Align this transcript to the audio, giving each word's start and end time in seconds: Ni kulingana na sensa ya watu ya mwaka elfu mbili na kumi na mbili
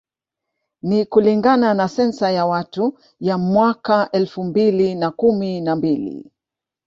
Ni 0.83 1.05
kulingana 1.05 1.73
na 1.73 1.87
sensa 1.89 2.31
ya 2.31 2.45
watu 2.45 2.97
ya 3.19 3.37
mwaka 3.37 4.09
elfu 4.11 4.43
mbili 4.43 4.95
na 4.95 5.11
kumi 5.11 5.61
na 5.61 5.75
mbili 5.75 6.31